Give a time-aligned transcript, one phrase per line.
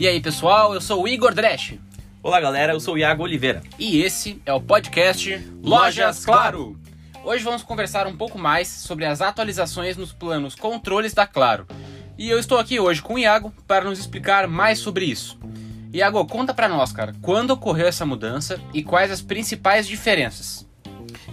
[0.00, 1.78] E aí, pessoal, eu sou o Igor Dresch.
[2.22, 3.60] Olá, galera, eu sou o Iago Oliveira.
[3.78, 6.80] E esse é o podcast Lojas Claro.
[7.22, 11.66] Hoje vamos conversar um pouco mais sobre as atualizações nos planos controles da Claro.
[12.16, 15.38] E eu estou aqui hoje com o Iago para nos explicar mais sobre isso.
[15.92, 20.66] Iago, conta pra nós, cara, quando ocorreu essa mudança e quais as principais diferenças?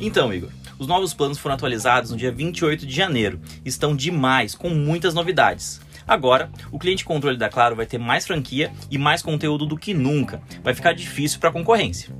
[0.00, 3.40] Então, Igor, os novos planos foram atualizados no dia 28 de janeiro.
[3.64, 5.80] Estão demais, com muitas novidades.
[6.06, 9.92] Agora, o cliente controle da Claro vai ter mais franquia e mais conteúdo do que
[9.92, 10.40] nunca.
[10.62, 12.14] Vai ficar difícil para a concorrência.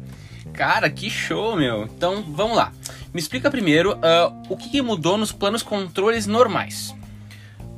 [0.53, 1.85] Cara, que show, meu!
[1.85, 2.73] Então, vamos lá.
[3.13, 6.95] Me explica primeiro uh, o que mudou nos planos controles normais.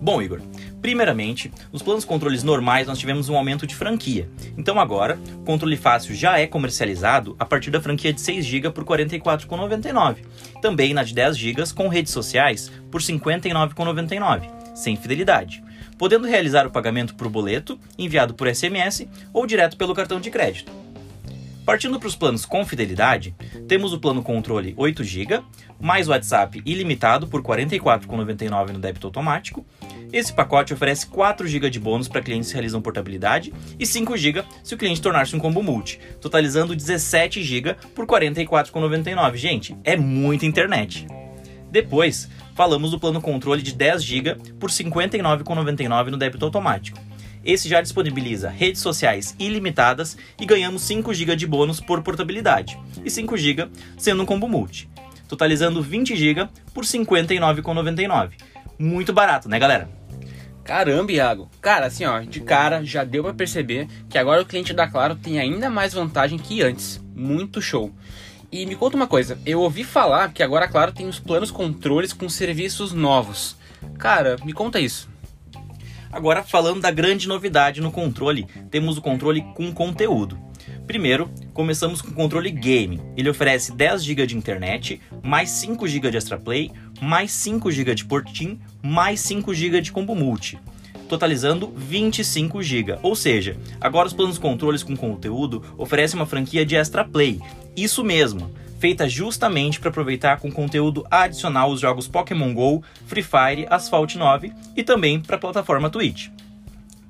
[0.01, 0.41] Bom, Igor,
[0.81, 4.31] primeiramente, nos planos controles normais nós tivemos um aumento de franquia.
[4.57, 8.71] Então agora, o controle fácil já é comercializado a partir da franquia de 6 GB
[8.71, 10.19] por R$ 44,99.
[10.63, 15.63] Também na de 10 GB com redes sociais por R$ 59,99, sem fidelidade.
[15.99, 20.71] Podendo realizar o pagamento por boleto, enviado por SMS ou direto pelo cartão de crédito.
[21.69, 23.35] Partindo para os planos com fidelidade,
[23.69, 25.43] temos o plano controle 8 GB,
[25.79, 29.67] mais WhatsApp ilimitado por R$ 44,99 no débito automático.
[30.11, 34.45] Esse pacote oferece 4 GB de bônus para clientes que realizam portabilidade e 5 GB
[34.65, 39.37] se o cliente tornar-se um combo multi, totalizando 17 GB por R$ 44,99.
[39.37, 41.07] Gente, é muita internet.
[41.71, 46.99] Depois, falamos do plano controle de 10 GB por R$ 59,99 no débito automático.
[47.45, 53.09] Esse já disponibiliza redes sociais ilimitadas e ganhamos 5 GB de bônus por portabilidade e
[53.09, 54.91] 5 GB sendo um combo multi,
[55.29, 58.31] totalizando 20 GB por R$ 59,99.
[58.77, 59.89] Muito barato, né, galera?
[60.65, 61.49] Caramba, Iago.
[61.61, 65.15] Cara, assim, ó, de cara já deu para perceber que agora o cliente da Claro
[65.15, 67.01] tem ainda mais vantagem que antes.
[67.15, 67.95] Muito show.
[68.51, 72.15] E me conta uma coisa, eu ouvi falar que agora, claro, tem os planos controles
[72.15, 73.57] com serviços novos.
[73.99, 75.07] Cara, me conta isso.
[76.11, 80.39] Agora, falando da grande novidade no controle, temos o controle com conteúdo.
[80.87, 82.99] Primeiro, começamos com o controle Game.
[83.15, 87.95] Ele oferece 10 GB de internet, mais 5 GB de Extra Play, mais 5 GB
[87.95, 90.59] de Portim, mais 5 GB de Combo Multi
[91.09, 92.99] totalizando 25 GB.
[93.03, 97.41] Ou seja, agora os planos controles com conteúdo oferecem uma franquia de Extra Play.
[97.77, 103.67] Isso mesmo, feita justamente para aproveitar com conteúdo adicional os jogos Pokémon GO, Free Fire,
[103.69, 106.29] Asphalt 9 e também para a plataforma Twitch.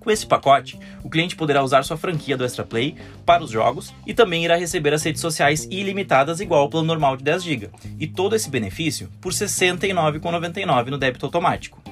[0.00, 3.92] Com esse pacote, o cliente poderá usar sua franquia do Extra Play para os jogos
[4.06, 7.70] e também irá receber as redes sociais ilimitadas igual ao plano normal de 10 GB.
[7.98, 11.82] E todo esse benefício por R$ 69,99 no débito automático.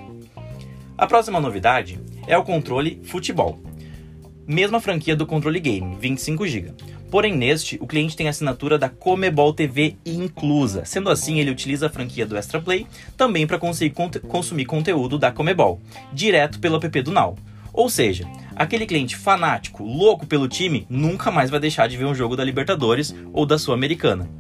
[0.99, 3.61] A próxima novidade é o controle futebol.
[4.47, 6.73] Mesma franquia do controle game, 25 GB.
[7.11, 10.87] Porém, neste, o cliente tem a assinatura da Comebol TV inclusa.
[10.87, 13.95] Sendo assim, ele utiliza a franquia do Extra Play também para conseguir
[14.27, 15.83] consumir conteúdo da Comebol,
[16.15, 17.37] direto pelo app do Now.
[17.75, 22.15] Ou seja, aquele cliente fanático, louco pelo time, nunca mais vai deixar de ver um
[22.15, 24.31] jogo da Libertadores ou da Sul-Americana.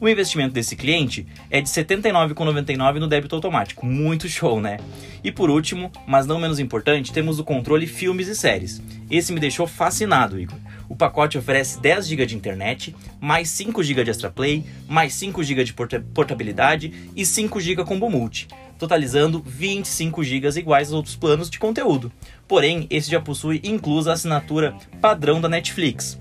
[0.00, 3.84] O investimento desse cliente é de R$ 79,99 no débito automático.
[3.84, 4.78] Muito show, né?
[5.22, 8.80] E por último, mas não menos importante, temos o controle filmes e séries.
[9.10, 10.56] Esse me deixou fascinado, Igor.
[10.88, 15.44] O pacote oferece 10 GB de internet, mais 5 GB de extra play, mais 5
[15.44, 21.50] GB de portabilidade e 5 GB combo multi, totalizando 25 GB iguais aos outros planos
[21.50, 22.10] de conteúdo.
[22.48, 26.18] Porém, esse já possui inclusa a assinatura padrão da Netflix.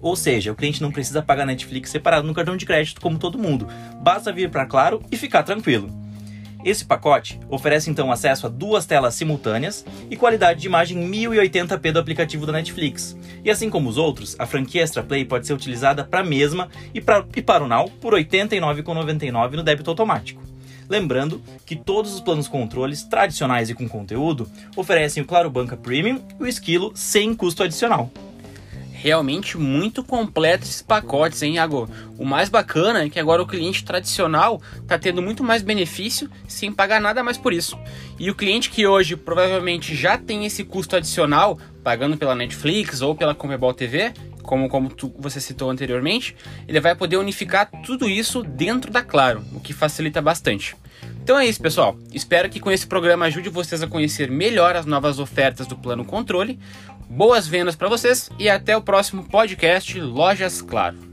[0.00, 3.38] Ou seja, o cliente não precisa pagar Netflix separado no cartão de crédito como todo
[3.38, 3.66] mundo.
[4.00, 5.90] Basta vir para Claro e ficar tranquilo.
[6.64, 12.00] Esse pacote oferece então acesso a duas telas simultâneas e qualidade de imagem 1080p do
[12.00, 13.16] aplicativo da Netflix.
[13.44, 16.68] E assim como os outros, a franquia Extra Play pode ser utilizada para a mesma
[16.92, 20.42] e, pra, e para o Now por R$ 89,99 no débito automático.
[20.88, 26.20] Lembrando que todos os planos controles tradicionais e com conteúdo oferecem o Claro Banca Premium
[26.40, 28.10] e o Esquilo sem custo adicional
[29.00, 31.88] realmente muito completo esses pacotes, hein, Iago?
[32.18, 36.72] O mais bacana é que agora o cliente tradicional está tendo muito mais benefício sem
[36.72, 37.78] pagar nada mais por isso.
[38.18, 43.14] E o cliente que hoje provavelmente já tem esse custo adicional, pagando pela Netflix ou
[43.14, 44.12] pela Comebol TV,
[44.42, 46.34] como, como tu, você citou anteriormente,
[46.66, 50.74] ele vai poder unificar tudo isso dentro da Claro, o que facilita bastante.
[51.22, 51.96] Então é isso, pessoal.
[52.12, 56.04] Espero que com esse programa ajude vocês a conhecer melhor as novas ofertas do plano
[56.04, 56.58] controle.
[57.08, 61.07] Boas vendas para vocês e até o próximo podcast Lojas Claro.